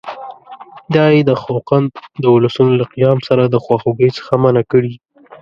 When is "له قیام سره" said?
2.81-3.43